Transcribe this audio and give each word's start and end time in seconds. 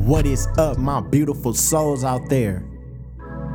What 0.00 0.26
is 0.26 0.48
up, 0.56 0.78
my 0.78 1.00
beautiful 1.02 1.52
souls 1.52 2.04
out 2.04 2.30
there? 2.30 2.64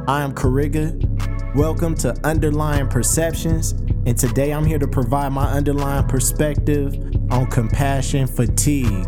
I 0.08 0.22
am 0.22 0.32
Kariga. 0.34 1.56
Welcome 1.56 1.96
to 1.96 2.16
Underlying 2.24 2.88
Perceptions, 2.88 3.72
and 4.06 4.16
today 4.16 4.54
I'm 4.54 4.64
here 4.64 4.78
to 4.78 4.88
provide 4.88 5.34
my 5.34 5.52
underlying 5.52 6.08
perspective 6.08 6.94
on 7.32 7.48
compassion 7.48 8.28
fatigue. 8.28 9.08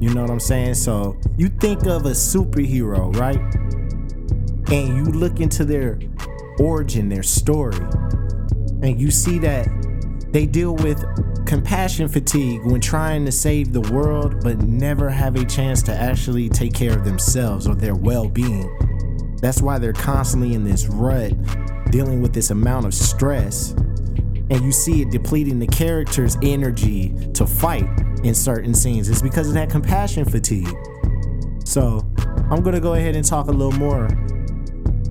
You 0.00 0.14
know 0.14 0.22
what 0.22 0.30
I'm 0.30 0.40
saying? 0.40 0.74
So, 0.74 1.20
you 1.36 1.48
think 1.48 1.84
of 1.84 2.06
a 2.06 2.12
superhero, 2.12 3.14
right? 3.16 3.38
And 4.72 4.96
you 4.96 5.04
look 5.12 5.40
into 5.40 5.66
their 5.66 6.00
origin, 6.58 7.10
their 7.10 7.22
story, 7.22 7.76
and 8.82 8.98
you 8.98 9.10
see 9.10 9.38
that 9.40 9.68
they 10.32 10.46
deal 10.46 10.74
with 10.76 11.04
compassion 11.46 12.08
fatigue 12.08 12.64
when 12.64 12.80
trying 12.80 13.24
to 13.24 13.32
save 13.32 13.72
the 13.72 13.80
world, 13.92 14.42
but 14.42 14.58
never 14.58 15.08
have 15.08 15.36
a 15.36 15.44
chance 15.44 15.82
to 15.84 15.92
actually 15.94 16.48
take 16.48 16.74
care 16.74 16.92
of 16.92 17.04
themselves 17.04 17.66
or 17.66 17.74
their 17.74 17.94
well 17.94 18.28
being. 18.28 18.68
That's 19.40 19.62
why 19.62 19.78
they're 19.78 19.92
constantly 19.92 20.54
in 20.54 20.64
this 20.64 20.86
rut, 20.88 21.32
dealing 21.90 22.20
with 22.20 22.32
this 22.32 22.50
amount 22.50 22.86
of 22.86 22.94
stress. 22.94 23.70
And 24.50 24.62
you 24.62 24.72
see 24.72 25.02
it 25.02 25.10
depleting 25.10 25.58
the 25.58 25.66
character's 25.66 26.36
energy 26.42 27.14
to 27.34 27.46
fight 27.46 27.88
in 28.22 28.34
certain 28.34 28.74
scenes. 28.74 29.08
It's 29.08 29.22
because 29.22 29.48
of 29.48 29.54
that 29.54 29.70
compassion 29.70 30.24
fatigue. 30.24 30.74
So, 31.64 32.06
I'm 32.50 32.62
gonna 32.62 32.80
go 32.80 32.94
ahead 32.94 33.16
and 33.16 33.24
talk 33.24 33.48
a 33.48 33.52
little 33.52 33.78
more 33.78 34.08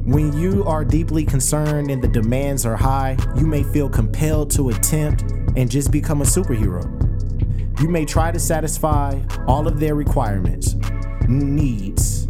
when 0.06 0.38
you 0.38 0.64
are 0.66 0.86
deeply 0.86 1.26
concerned 1.26 1.90
and 1.90 2.00
the 2.00 2.08
demands 2.08 2.64
are 2.64 2.76
high, 2.76 3.18
you 3.36 3.48
may 3.48 3.64
feel 3.64 3.90
compelled 3.90 4.52
to 4.52 4.70
attempt 4.70 5.24
and 5.56 5.70
just 5.70 5.92
become 5.92 6.22
a 6.22 6.26
superhero. 6.26 6.84
You 7.82 7.90
may 7.90 8.06
try 8.06 8.32
to 8.32 8.40
satisfy 8.40 9.22
all 9.48 9.68
of 9.68 9.80
their 9.80 9.96
requirements, 9.96 10.76
needs. 11.28 12.28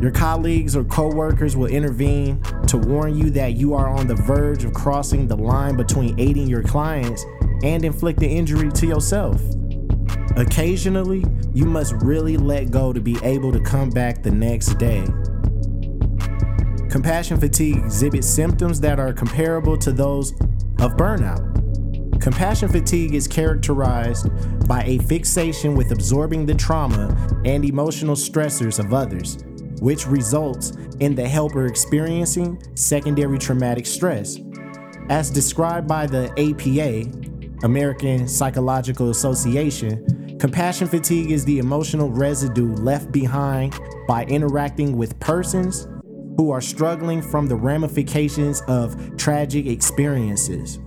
Your 0.00 0.12
colleagues 0.12 0.76
or 0.76 0.84
coworkers 0.84 1.56
will 1.56 1.66
intervene 1.66 2.40
to 2.68 2.78
warn 2.78 3.16
you 3.16 3.30
that 3.30 3.54
you 3.54 3.74
are 3.74 3.88
on 3.88 4.06
the 4.06 4.14
verge 4.14 4.64
of 4.64 4.72
crossing 4.72 5.26
the 5.26 5.36
line 5.36 5.76
between 5.76 6.18
aiding 6.20 6.46
your 6.46 6.62
clients 6.62 7.24
and 7.64 7.84
inflicting 7.84 8.30
injury 8.30 8.70
to 8.70 8.86
yourself. 8.86 9.42
Occasionally, 10.36 11.24
you 11.52 11.64
must 11.64 11.94
really 11.94 12.36
let 12.36 12.70
go 12.70 12.92
to 12.92 13.00
be 13.00 13.16
able 13.24 13.50
to 13.50 13.60
come 13.60 13.90
back 13.90 14.22
the 14.22 14.30
next 14.30 14.78
day 14.78 15.04
Compassion 16.90 17.38
fatigue 17.38 17.76
exhibits 17.76 18.26
symptoms 18.26 18.80
that 18.80 18.98
are 18.98 19.12
comparable 19.12 19.76
to 19.76 19.92
those 19.92 20.32
of 20.80 20.96
burnout. 20.96 21.57
Compassion 22.20 22.68
fatigue 22.68 23.14
is 23.14 23.28
characterized 23.28 24.28
by 24.66 24.82
a 24.82 24.98
fixation 24.98 25.74
with 25.74 25.92
absorbing 25.92 26.44
the 26.44 26.54
trauma 26.54 27.16
and 27.44 27.64
emotional 27.64 28.16
stressors 28.16 28.78
of 28.78 28.92
others, 28.92 29.38
which 29.80 30.06
results 30.06 30.72
in 31.00 31.14
the 31.14 31.26
helper 31.26 31.66
experiencing 31.66 32.60
secondary 32.74 33.38
traumatic 33.38 33.86
stress. 33.86 34.38
As 35.08 35.30
described 35.30 35.86
by 35.86 36.06
the 36.06 36.28
APA, 36.36 37.64
American 37.64 38.26
Psychological 38.26 39.10
Association, 39.10 40.36
compassion 40.38 40.88
fatigue 40.88 41.30
is 41.30 41.44
the 41.44 41.58
emotional 41.58 42.10
residue 42.10 42.74
left 42.74 43.12
behind 43.12 43.78
by 44.08 44.24
interacting 44.24 44.96
with 44.96 45.18
persons, 45.20 45.86
who 46.36 46.50
are 46.50 46.60
struggling 46.60 47.20
from 47.20 47.48
the 47.48 47.56
ramifications 47.56 48.60
of 48.68 49.16
tragic 49.16 49.66
experiences. 49.66 50.78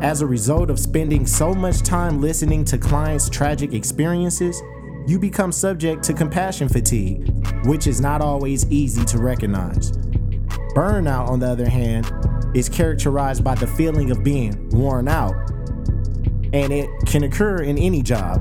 As 0.00 0.22
a 0.22 0.26
result 0.26 0.70
of 0.70 0.78
spending 0.78 1.26
so 1.26 1.52
much 1.54 1.82
time 1.82 2.20
listening 2.20 2.64
to 2.66 2.78
clients' 2.78 3.28
tragic 3.28 3.74
experiences, 3.74 4.60
you 5.06 5.18
become 5.18 5.52
subject 5.52 6.02
to 6.04 6.12
compassion 6.12 6.68
fatigue, 6.68 7.30
which 7.66 7.86
is 7.86 8.00
not 8.00 8.20
always 8.20 8.70
easy 8.70 9.04
to 9.06 9.18
recognize. 9.18 9.92
Burnout, 10.74 11.28
on 11.28 11.40
the 11.40 11.46
other 11.46 11.68
hand, 11.68 12.10
is 12.54 12.68
characterized 12.68 13.42
by 13.42 13.54
the 13.54 13.66
feeling 13.66 14.10
of 14.10 14.22
being 14.22 14.68
worn 14.70 15.08
out, 15.08 15.34
and 16.52 16.72
it 16.72 16.88
can 17.06 17.24
occur 17.24 17.62
in 17.62 17.76
any 17.78 18.02
job. 18.02 18.40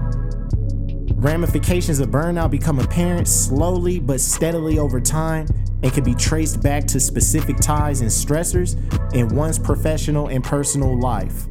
Ramifications 1.15 1.99
of 1.99 2.09
burnout 2.09 2.49
become 2.49 2.79
apparent 2.79 3.27
slowly 3.27 3.99
but 3.99 4.21
steadily 4.21 4.79
over 4.79 5.01
time 5.01 5.47
and 5.83 5.93
can 5.93 6.03
be 6.03 6.13
traced 6.13 6.61
back 6.61 6.85
to 6.87 6.99
specific 6.99 7.57
ties 7.57 8.01
and 8.01 8.09
stressors 8.09 8.75
in 9.13 9.35
one's 9.35 9.59
professional 9.59 10.27
and 10.27 10.43
personal 10.43 10.99
life. 10.99 11.45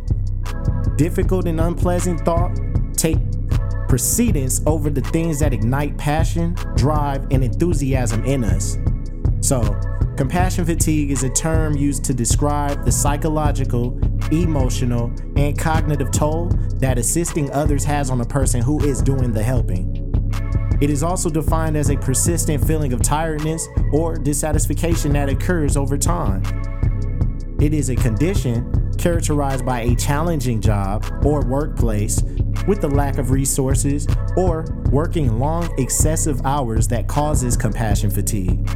Difficult 0.97 1.47
and 1.47 1.61
unpleasant 1.61 2.21
thought 2.21 2.59
take 2.95 3.19
precedence 3.89 4.61
over 4.67 4.91
the 4.91 5.01
things 5.01 5.41
that 5.41 5.53
ignite 5.53 5.97
passion, 5.97 6.55
drive, 6.77 7.27
and 7.31 7.43
enthusiasm 7.43 8.25
in 8.25 8.45
us. 8.45 8.77
So, 9.41 9.63
compassion 10.17 10.65
fatigue 10.65 11.11
is 11.11 11.23
a 11.23 11.31
term 11.31 11.77
used 11.77 12.05
to 12.05 12.15
describe 12.15 12.85
the 12.85 12.93
psychological, 12.93 13.99
emotional, 14.31 15.13
and 15.37 15.59
cognitive 15.59 16.11
toll 16.11 16.49
that 16.81 16.99
assisting 16.99 17.51
others 17.53 17.85
has 17.85 18.11
on 18.11 18.21
a 18.21 18.27
person 18.27 18.61
who 18.61 18.85
is 18.85 19.01
doing 19.01 19.33
the 19.33 19.43
helping. 19.43 20.08
It 20.81 20.91
is 20.91 21.03
also 21.03 21.29
defined 21.29 21.77
as 21.77 21.91
a 21.91 21.97
persistent 21.97 22.65
feeling 22.65 22.93
of 22.93 23.03
tiredness 23.03 23.67
or 23.93 24.17
dissatisfaction 24.17 25.13
that 25.13 25.29
occurs 25.29 25.77
over 25.77 25.99
time. 25.99 26.43
It 27.61 27.75
is 27.75 27.91
a 27.91 27.97
condition 27.97 28.95
characterized 28.97 29.67
by 29.67 29.81
a 29.81 29.97
challenging 29.97 30.61
job 30.61 31.05
or 31.25 31.45
workplace 31.45 32.23
with 32.69 32.81
the 32.81 32.89
lack 32.89 33.19
of 33.19 33.31
resources 33.31 34.07
or 34.37 34.65
working 34.93 35.39
long, 35.41 35.69
excessive 35.79 36.41
hours 36.45 36.87
that 36.89 37.09
causes 37.09 37.57
compassion 37.57 38.11
fatigue. 38.11 38.69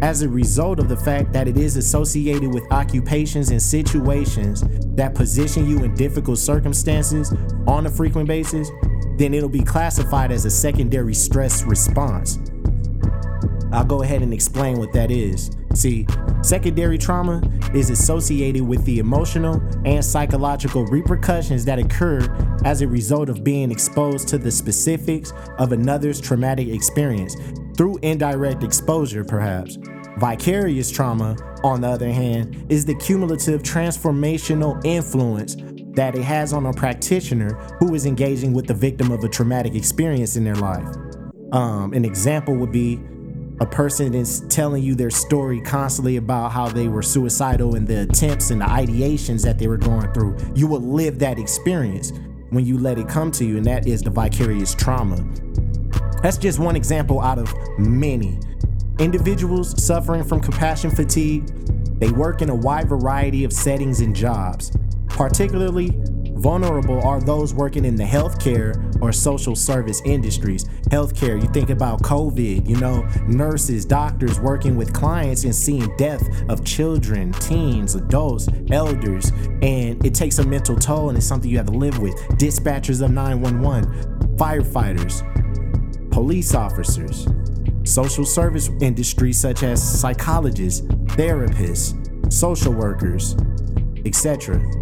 As 0.00 0.22
a 0.22 0.28
result 0.28 0.78
of 0.78 0.88
the 0.88 0.96
fact 0.96 1.32
that 1.32 1.48
it 1.48 1.56
is 1.56 1.76
associated 1.76 2.52
with 2.52 2.64
occupations 2.72 3.50
and 3.50 3.60
situations 3.60 4.64
that 4.94 5.14
position 5.14 5.68
you 5.68 5.84
in 5.84 5.94
difficult 5.94 6.38
circumstances 6.38 7.32
on 7.66 7.86
a 7.86 7.90
frequent 7.90 8.28
basis, 8.28 8.70
then 9.18 9.34
it'll 9.34 9.48
be 9.48 9.62
classified 9.62 10.30
as 10.30 10.44
a 10.44 10.50
secondary 10.50 11.14
stress 11.14 11.64
response. 11.64 12.38
I'll 13.72 13.84
go 13.84 14.02
ahead 14.02 14.22
and 14.22 14.32
explain 14.32 14.78
what 14.78 14.92
that 14.94 15.10
is. 15.10 15.50
See, 15.74 16.06
secondary 16.42 16.96
trauma 16.96 17.42
is 17.74 17.90
associated 17.90 18.62
with 18.62 18.84
the 18.84 18.98
emotional 18.98 19.60
and 19.84 20.02
psychological 20.02 20.86
repercussions 20.86 21.64
that 21.66 21.78
occur 21.78 22.20
as 22.64 22.80
a 22.80 22.88
result 22.88 23.28
of 23.28 23.44
being 23.44 23.70
exposed 23.70 24.28
to 24.28 24.38
the 24.38 24.50
specifics 24.50 25.32
of 25.58 25.72
another's 25.72 26.20
traumatic 26.20 26.68
experience 26.68 27.36
through 27.76 27.98
indirect 28.02 28.64
exposure, 28.64 29.24
perhaps. 29.24 29.76
Vicarious 30.18 30.90
trauma, 30.90 31.36
on 31.62 31.82
the 31.82 31.88
other 31.88 32.10
hand, 32.10 32.66
is 32.68 32.84
the 32.84 32.94
cumulative 32.94 33.62
transformational 33.62 34.80
influence 34.84 35.56
that 35.98 36.14
it 36.14 36.22
has 36.22 36.52
on 36.52 36.64
a 36.64 36.72
practitioner 36.72 37.54
who 37.80 37.92
is 37.92 38.06
engaging 38.06 38.52
with 38.52 38.68
the 38.68 38.72
victim 38.72 39.10
of 39.10 39.24
a 39.24 39.28
traumatic 39.28 39.74
experience 39.74 40.36
in 40.36 40.44
their 40.44 40.54
life. 40.54 40.86
Um, 41.50 41.92
an 41.92 42.04
example 42.04 42.54
would 42.54 42.70
be 42.70 43.00
a 43.58 43.66
person 43.66 44.14
is 44.14 44.44
telling 44.48 44.84
you 44.84 44.94
their 44.94 45.10
story 45.10 45.60
constantly 45.60 46.16
about 46.16 46.52
how 46.52 46.68
they 46.68 46.86
were 46.86 47.02
suicidal 47.02 47.74
and 47.74 47.84
the 47.84 48.02
attempts 48.02 48.50
and 48.52 48.60
the 48.60 48.64
ideations 48.64 49.42
that 49.42 49.58
they 49.58 49.66
were 49.66 49.76
going 49.76 50.12
through. 50.12 50.36
You 50.54 50.68
will 50.68 50.78
live 50.78 51.18
that 51.18 51.36
experience 51.36 52.12
when 52.50 52.64
you 52.64 52.78
let 52.78 52.96
it 52.96 53.08
come 53.08 53.32
to 53.32 53.44
you, 53.44 53.56
and 53.56 53.66
that 53.66 53.88
is 53.88 54.00
the 54.00 54.10
vicarious 54.10 54.76
trauma. 54.76 55.16
That's 56.22 56.38
just 56.38 56.60
one 56.60 56.76
example 56.76 57.20
out 57.20 57.40
of 57.40 57.52
many. 57.76 58.38
Individuals 59.00 59.84
suffering 59.84 60.22
from 60.22 60.42
compassion 60.42 60.90
fatigue, 60.92 61.48
they 61.98 62.12
work 62.12 62.40
in 62.40 62.50
a 62.50 62.54
wide 62.54 62.88
variety 62.88 63.42
of 63.42 63.52
settings 63.52 63.98
and 63.98 64.14
jobs. 64.14 64.70
Particularly 65.18 65.90
vulnerable 66.36 67.02
are 67.02 67.20
those 67.20 67.52
working 67.52 67.84
in 67.84 67.96
the 67.96 68.04
healthcare 68.04 69.02
or 69.02 69.12
social 69.12 69.56
service 69.56 70.00
industries. 70.04 70.64
Healthcare, 70.92 71.42
you 71.42 71.48
think 71.48 71.70
about 71.70 72.02
COVID, 72.02 72.68
you 72.68 72.76
know, 72.76 73.02
nurses, 73.26 73.84
doctors 73.84 74.38
working 74.38 74.76
with 74.76 74.92
clients 74.92 75.42
and 75.42 75.52
seeing 75.52 75.92
death 75.96 76.22
of 76.48 76.64
children, 76.64 77.32
teens, 77.32 77.96
adults, 77.96 78.48
elders, 78.70 79.30
and 79.60 80.06
it 80.06 80.14
takes 80.14 80.38
a 80.38 80.46
mental 80.46 80.76
toll 80.76 81.08
and 81.08 81.18
it's 81.18 81.26
something 81.26 81.50
you 81.50 81.56
have 81.56 81.66
to 81.66 81.72
live 81.72 81.98
with. 81.98 82.14
Dispatchers 82.38 83.02
of 83.02 83.10
911, 83.10 84.36
firefighters, 84.36 85.24
police 86.12 86.54
officers, 86.54 87.26
social 87.82 88.24
service 88.24 88.70
industries 88.80 89.36
such 89.36 89.64
as 89.64 89.82
psychologists, 89.82 90.82
therapists, 91.16 92.32
social 92.32 92.72
workers, 92.72 93.34
etc. 94.06 94.77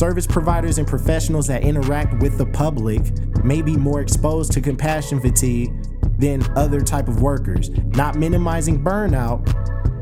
Service 0.00 0.26
providers 0.26 0.78
and 0.78 0.88
professionals 0.88 1.46
that 1.46 1.62
interact 1.62 2.22
with 2.22 2.38
the 2.38 2.46
public 2.46 3.02
may 3.44 3.60
be 3.60 3.76
more 3.76 4.00
exposed 4.00 4.50
to 4.50 4.58
compassion 4.58 5.20
fatigue 5.20 5.70
than 6.18 6.42
other 6.56 6.80
type 6.80 7.06
of 7.06 7.20
workers. 7.20 7.68
Not 7.68 8.14
minimizing 8.14 8.82
burnout, 8.82 9.44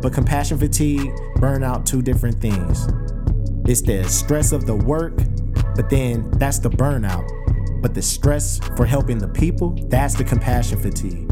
but 0.00 0.12
compassion 0.12 0.56
fatigue, 0.56 1.10
burnout, 1.38 1.84
two 1.84 2.00
different 2.00 2.40
things. 2.40 2.86
It's 3.68 3.82
the 3.82 4.04
stress 4.04 4.52
of 4.52 4.66
the 4.66 4.76
work, 4.76 5.16
but 5.74 5.90
then 5.90 6.30
that's 6.38 6.60
the 6.60 6.70
burnout. 6.70 7.82
But 7.82 7.92
the 7.92 8.02
stress 8.02 8.60
for 8.76 8.86
helping 8.86 9.18
the 9.18 9.26
people, 9.26 9.70
that's 9.88 10.14
the 10.14 10.22
compassion 10.22 10.78
fatigue. 10.78 11.28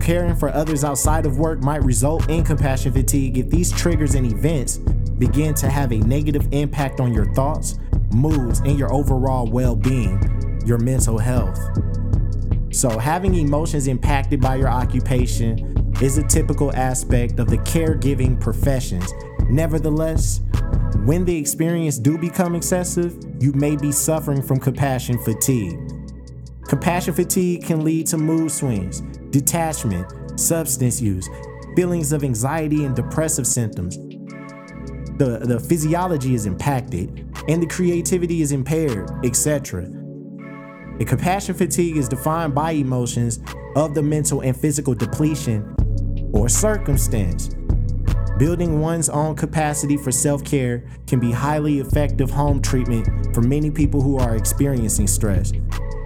caring 0.00 0.36
for 0.36 0.50
others 0.50 0.84
outside 0.84 1.24
of 1.24 1.38
work 1.38 1.62
might 1.62 1.82
result 1.82 2.28
in 2.30 2.42
compassion 2.42 2.92
fatigue 2.92 3.38
if 3.38 3.48
these 3.48 3.70
triggers 3.72 4.14
and 4.14 4.30
events 4.32 4.78
begin 5.18 5.54
to 5.54 5.68
have 5.68 5.92
a 5.92 5.98
negative 5.98 6.48
impact 6.52 7.00
on 7.00 7.12
your 7.12 7.32
thoughts, 7.34 7.78
moods, 8.14 8.60
and 8.60 8.78
your 8.78 8.92
overall 8.92 9.46
well 9.46 9.76
being, 9.76 10.20
your 10.66 10.78
mental 10.78 11.18
health. 11.18 11.58
So, 12.72 12.98
having 12.98 13.34
emotions 13.34 13.86
impacted 13.86 14.40
by 14.40 14.56
your 14.56 14.68
occupation 14.68 15.92
is 16.00 16.18
a 16.18 16.22
typical 16.24 16.74
aspect 16.74 17.38
of 17.38 17.48
the 17.48 17.58
caregiving 17.58 18.40
professions. 18.40 19.12
Nevertheless, 19.48 20.40
when 21.04 21.24
the 21.24 21.36
experience 21.36 21.98
do 21.98 22.18
become 22.18 22.54
excessive, 22.54 23.16
you 23.38 23.52
may 23.52 23.76
be 23.76 23.92
suffering 23.92 24.42
from 24.42 24.58
compassion 24.58 25.18
fatigue. 25.18 25.78
Compassion 26.66 27.14
fatigue 27.14 27.64
can 27.64 27.84
lead 27.84 28.06
to 28.08 28.16
mood 28.16 28.50
swings, 28.50 29.02
detachment, 29.30 30.40
substance 30.40 31.00
use, 31.00 31.28
feelings 31.76 32.12
of 32.12 32.24
anxiety 32.24 32.84
and 32.84 32.96
depressive 32.96 33.46
symptoms. 33.46 33.98
The, 35.16 35.38
the 35.38 35.60
physiology 35.60 36.34
is 36.34 36.46
impacted 36.46 37.26
and 37.48 37.62
the 37.62 37.66
creativity 37.66 38.42
is 38.42 38.52
impaired, 38.52 39.10
etc. 39.24 39.88
The 40.98 41.04
compassion 41.04 41.54
fatigue 41.54 41.96
is 41.96 42.08
defined 42.08 42.54
by 42.54 42.72
emotions 42.72 43.40
of 43.76 43.94
the 43.94 44.02
mental 44.02 44.40
and 44.40 44.56
physical 44.56 44.94
depletion 44.94 45.74
or 46.32 46.48
circumstance. 46.48 47.50
Building 48.38 48.80
one's 48.80 49.08
own 49.08 49.36
capacity 49.36 49.96
for 49.96 50.10
self 50.10 50.44
care 50.44 50.84
can 51.06 51.20
be 51.20 51.30
highly 51.30 51.78
effective 51.78 52.30
home 52.30 52.60
treatment 52.60 53.32
for 53.34 53.42
many 53.42 53.70
people 53.70 54.00
who 54.00 54.18
are 54.18 54.34
experiencing 54.34 55.06
stress. 55.06 55.52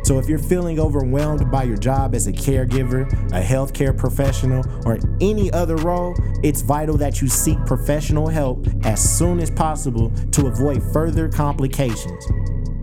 So, 0.05 0.19
if 0.19 0.29
you're 0.29 0.39
feeling 0.39 0.79
overwhelmed 0.79 1.51
by 1.51 1.65
your 1.65 1.77
job 1.77 2.15
as 2.15 2.27
a 2.27 2.33
caregiver, 2.33 3.11
a 3.33 3.43
healthcare 3.43 3.97
professional, 3.97 4.65
or 4.87 4.99
any 5.21 5.51
other 5.53 5.77
role, 5.77 6.15
it's 6.43 6.63
vital 6.63 6.97
that 6.99 7.21
you 7.21 7.29
seek 7.29 7.59
professional 7.67 8.29
help 8.29 8.67
as 8.85 9.19
soon 9.19 9.41
as 9.41 9.51
possible 9.51 10.11
to 10.33 10.47
avoid 10.47 10.83
further 10.93 11.29
complications. 11.29 12.27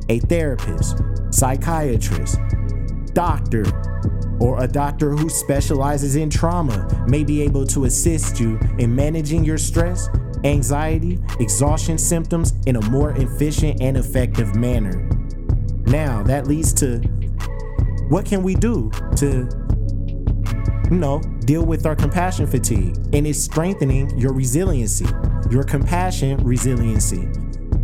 A 0.10 0.20
therapist, 0.20 1.02
psychiatrist, 1.32 2.38
doctor, 3.14 3.64
or 4.40 4.62
a 4.64 4.68
doctor 4.68 5.12
who 5.12 5.30
specializes 5.30 6.16
in 6.16 6.30
trauma 6.30 7.06
may 7.08 7.24
be 7.24 7.42
able 7.42 7.66
to 7.66 7.86
assist 7.86 8.40
you 8.40 8.60
in 8.78 8.94
managing 8.94 9.44
your 9.44 9.58
stress, 9.58 10.10
anxiety, 10.44 11.20
exhaustion 11.40 11.98
symptoms 11.98 12.54
in 12.68 12.76
a 12.76 12.82
more 12.90 13.12
efficient 13.12 13.82
and 13.82 13.98
effective 13.98 14.56
manner. 14.56 15.10
Now, 15.88 16.24
that 16.24 16.48
leads 16.48 16.74
to 16.76 17.00
what 18.10 18.26
can 18.26 18.44
we 18.44 18.56
do 18.56 18.92
to 19.18 19.48
you 20.92 20.98
know, 20.98 21.20
deal 21.46 21.66
with 21.66 21.86
our 21.86 21.96
compassion 21.96 22.48
fatigue? 22.48 22.96
And 23.14 23.26
it's 23.26 23.40
strengthening 23.40 24.18
your 24.18 24.34
resiliency, 24.34 25.08
your 25.50 25.64
compassion 25.64 26.38
resiliency. 26.44 27.28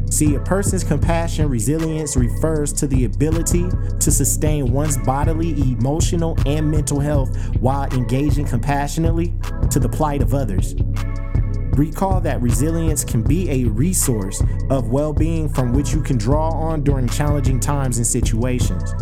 See, 0.09 0.36
a 0.36 0.39
person's 0.42 0.83
compassion 0.83 1.48
resilience 1.48 2.18
refers 2.18 2.74
to 2.74 2.88
the 2.88 3.06
ability 3.06 3.65
to 4.00 4.12
sustain 4.12 4.71
one's 4.71 4.97
bodily, 4.97 5.51
emotional, 5.71 6.38
and 6.45 6.69
mental 6.69 7.00
health 7.00 7.36
while 7.56 7.86
engaging 7.94 8.45
compassionately 8.45 9.33
to 9.69 9.80
the 9.80 9.88
plight 9.88 10.21
of 10.21 10.33
others. 10.33 10.75
Recall 11.73 12.19
that 12.21 12.41
resilience 12.41 13.03
can 13.03 13.21
be 13.21 13.50
a 13.50 13.69
resource 13.69 14.44
of 14.69 14.89
well 14.89 15.13
being 15.13 15.47
from 15.47 15.71
which 15.73 15.94
you 15.94 16.01
can 16.01 16.18
draw 16.18 16.50
on 16.50 16.83
during 16.83 17.07
challenging 17.07 17.59
times 17.59 17.97
and 17.97 18.06
situations. 18.06 18.94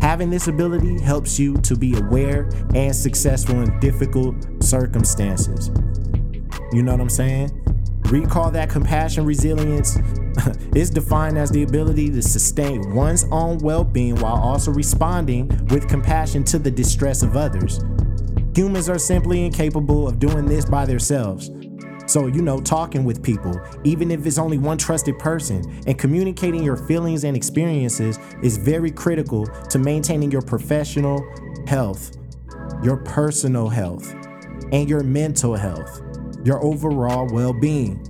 Having 0.00 0.30
this 0.30 0.46
ability 0.46 1.00
helps 1.00 1.38
you 1.38 1.56
to 1.58 1.76
be 1.76 1.96
aware 1.96 2.48
and 2.74 2.94
successful 2.94 3.60
in 3.62 3.80
difficult 3.80 4.36
circumstances. 4.62 5.70
You 6.72 6.82
know 6.82 6.92
what 6.92 7.00
I'm 7.00 7.10
saying? 7.10 7.50
Recall 8.04 8.50
that 8.52 8.70
compassion 8.70 9.24
resilience 9.24 9.98
is 10.74 10.88
defined 10.88 11.36
as 11.36 11.50
the 11.50 11.64
ability 11.64 12.10
to 12.10 12.22
sustain 12.22 12.94
one's 12.94 13.24
own 13.30 13.58
well 13.58 13.84
being 13.84 14.14
while 14.16 14.36
also 14.36 14.70
responding 14.70 15.48
with 15.66 15.88
compassion 15.88 16.44
to 16.44 16.58
the 16.58 16.70
distress 16.70 17.22
of 17.22 17.36
others. 17.36 17.80
Humans 18.54 18.88
are 18.88 18.98
simply 18.98 19.44
incapable 19.44 20.08
of 20.08 20.18
doing 20.18 20.46
this 20.46 20.64
by 20.64 20.86
themselves. 20.86 21.50
So, 22.08 22.26
you 22.26 22.40
know, 22.40 22.58
talking 22.58 23.04
with 23.04 23.22
people, 23.22 23.60
even 23.84 24.10
if 24.10 24.24
it's 24.24 24.38
only 24.38 24.56
one 24.56 24.78
trusted 24.78 25.18
person, 25.18 25.62
and 25.86 25.98
communicating 25.98 26.64
your 26.64 26.76
feelings 26.76 27.24
and 27.24 27.36
experiences 27.36 28.18
is 28.42 28.56
very 28.56 28.90
critical 28.90 29.44
to 29.44 29.78
maintaining 29.78 30.30
your 30.30 30.40
professional 30.40 31.22
health, 31.66 32.16
your 32.82 32.96
personal 32.96 33.68
health, 33.68 34.14
and 34.72 34.88
your 34.88 35.02
mental 35.02 35.54
health, 35.54 36.00
your 36.44 36.64
overall 36.64 37.28
well 37.30 37.52
being. 37.52 38.02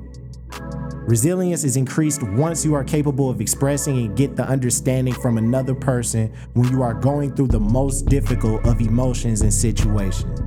Resilience 1.09 1.65
is 1.65 1.77
increased 1.77 2.23
once 2.23 2.65
you 2.65 2.75
are 2.75 2.85
capable 2.85 3.29
of 3.29 3.41
expressing 3.41 3.99
and 3.99 4.17
get 4.17 4.37
the 4.37 4.45
understanding 4.45 5.15
from 5.15 5.39
another 5.39 5.75
person 5.75 6.33
when 6.53 6.71
you 6.71 6.83
are 6.83 6.95
going 6.95 7.35
through 7.35 7.49
the 7.49 7.59
most 7.59 8.07
difficult 8.07 8.65
of 8.65 8.81
emotions 8.81 9.41
and 9.41 9.53
situations. 9.53 10.41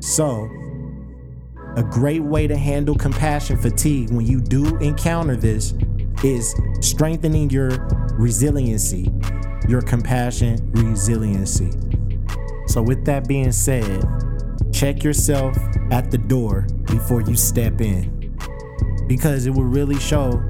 So, 0.00 0.48
a 1.76 1.82
great 1.82 2.22
way 2.22 2.46
to 2.46 2.56
handle 2.56 2.94
compassion 2.94 3.56
fatigue 3.56 4.10
when 4.10 4.26
you 4.26 4.40
do 4.40 4.76
encounter 4.78 5.36
this 5.36 5.74
is 6.22 6.54
strengthening 6.80 7.50
your 7.50 7.70
resiliency, 8.12 9.10
your 9.68 9.80
compassion 9.80 10.58
resiliency. 10.72 11.70
So, 12.66 12.82
with 12.82 13.04
that 13.06 13.26
being 13.26 13.52
said, 13.52 14.04
check 14.72 15.02
yourself 15.02 15.56
at 15.90 16.10
the 16.10 16.18
door 16.18 16.66
before 16.86 17.22
you 17.22 17.36
step 17.36 17.80
in 17.80 18.36
because 19.06 19.46
it 19.46 19.50
will 19.50 19.64
really 19.64 19.98
show 19.98 20.42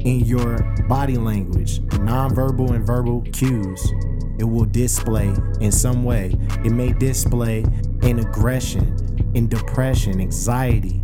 in 0.00 0.20
your 0.20 0.58
body 0.88 1.16
language, 1.16 1.80
nonverbal 1.80 2.70
and 2.70 2.86
verbal 2.86 3.22
cues. 3.32 3.92
It 4.38 4.44
will 4.44 4.66
display 4.66 5.32
in 5.60 5.72
some 5.72 6.04
way. 6.04 6.34
It 6.64 6.72
may 6.72 6.92
display 6.92 7.64
an 8.02 8.18
aggression, 8.18 9.13
in 9.34 9.48
depression, 9.48 10.20
anxiety. 10.20 11.02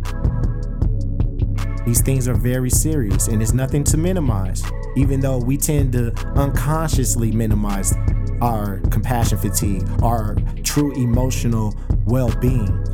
These 1.85 2.01
things 2.01 2.27
are 2.27 2.33
very 2.33 2.69
serious 2.69 3.27
and 3.27 3.41
it's 3.41 3.53
nothing 3.53 3.83
to 3.85 3.97
minimize, 3.97 4.63
even 4.95 5.19
though 5.19 5.37
we 5.37 5.57
tend 5.57 5.93
to 5.93 6.13
unconsciously 6.35 7.31
minimize 7.31 7.93
our 8.41 8.79
compassion 8.89 9.37
fatigue, 9.37 9.87
our 10.03 10.35
true 10.63 10.93
emotional 10.93 11.75
well 12.05 12.33
being. 12.39 12.85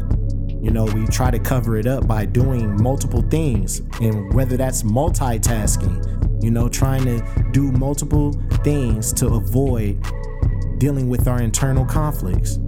You 0.62 0.71
know, 0.71 0.85
we 0.85 1.05
try 1.07 1.31
to 1.31 1.39
cover 1.39 1.77
it 1.77 1.88
up 1.88 2.07
by 2.07 2.25
doing 2.25 2.81
multiple 2.81 3.21
things, 3.21 3.79
and 4.01 4.33
whether 4.33 4.57
that's 4.57 4.83
multitasking, 4.83 6.43
you 6.43 6.51
know, 6.51 6.67
trying 6.67 7.05
to 7.05 7.50
do 7.51 7.71
multiple 7.71 8.33
things 8.63 9.13
to 9.13 9.27
avoid 9.27 10.03
dealing 10.79 11.09
with 11.09 11.27
our 11.27 11.41
internal 11.41 11.85
conflicts. 11.85 12.59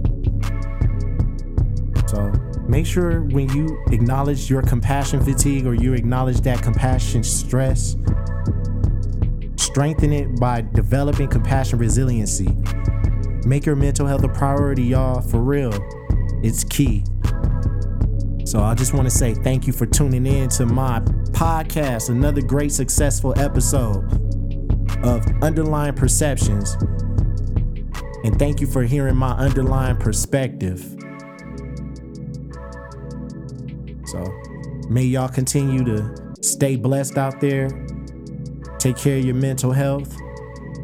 Make 2.70 2.86
sure 2.86 3.22
when 3.22 3.48
you 3.48 3.82
acknowledge 3.90 4.48
your 4.48 4.62
compassion 4.62 5.20
fatigue 5.24 5.66
or 5.66 5.74
you 5.74 5.92
acknowledge 5.92 6.40
that 6.42 6.62
compassion 6.62 7.24
stress, 7.24 7.96
strengthen 9.56 10.12
it 10.12 10.38
by 10.38 10.60
developing 10.60 11.26
compassion 11.26 11.80
resiliency. 11.80 12.56
Make 13.44 13.66
your 13.66 13.74
mental 13.74 14.06
health 14.06 14.22
a 14.22 14.28
priority, 14.28 14.84
y'all, 14.84 15.20
for 15.20 15.40
real. 15.40 15.72
It's 16.44 16.62
key. 16.62 17.02
So 18.44 18.62
I 18.62 18.76
just 18.76 18.94
want 18.94 19.10
to 19.10 19.10
say 19.10 19.34
thank 19.34 19.66
you 19.66 19.72
for 19.72 19.86
tuning 19.86 20.24
in 20.24 20.48
to 20.50 20.64
my 20.64 21.00
podcast, 21.32 22.08
another 22.08 22.40
great 22.40 22.70
successful 22.70 23.36
episode 23.36 24.04
of 25.04 25.26
Underlying 25.42 25.94
Perceptions. 25.94 26.74
And 28.22 28.38
thank 28.38 28.60
you 28.60 28.68
for 28.68 28.84
hearing 28.84 29.16
my 29.16 29.32
underlying 29.32 29.96
perspective. 29.96 30.96
May 34.90 35.04
y'all 35.04 35.28
continue 35.28 35.84
to 35.84 36.32
stay 36.42 36.76
blessed 36.76 37.16
out 37.16 37.40
there, 37.40 37.68
take 38.78 38.96
care 38.96 39.18
of 39.18 39.24
your 39.24 39.36
mental 39.36 39.72
health, 39.72 40.14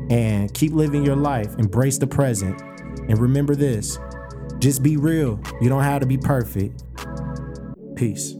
and 0.08 0.54
keep 0.54 0.72
living 0.72 1.04
your 1.04 1.16
life. 1.16 1.52
Embrace 1.58 1.98
the 1.98 2.06
present. 2.06 2.60
And 3.08 3.18
remember 3.18 3.54
this 3.54 3.98
just 4.58 4.82
be 4.82 4.96
real. 4.96 5.40
You 5.60 5.68
don't 5.68 5.82
have 5.82 6.00
to 6.00 6.06
be 6.06 6.16
perfect. 6.16 6.84
Peace. 7.96 8.34